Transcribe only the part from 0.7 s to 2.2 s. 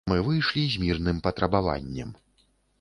з мірным патрабаваннем.